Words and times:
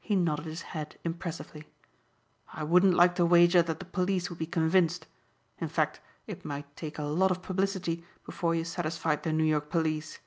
He 0.00 0.16
nodded 0.16 0.46
his 0.46 0.62
head 0.74 0.98
impressively. 1.04 1.68
"I 2.52 2.64
wouldn't 2.64 2.94
like 2.96 3.14
to 3.14 3.24
wager 3.24 3.62
that 3.62 3.78
the 3.78 3.84
police 3.84 4.28
would 4.28 4.40
be 4.40 4.46
convinced. 4.46 5.06
In 5.60 5.68
fact 5.68 6.00
it 6.26 6.44
might 6.44 6.74
take 6.74 6.98
a 6.98 7.04
lot 7.04 7.30
of 7.30 7.40
publicity 7.40 8.04
before 8.26 8.56
you 8.56 8.64
satisfied 8.64 9.22
the 9.22 9.32
New 9.32 9.44
York 9.44 9.70
police." 9.70 10.18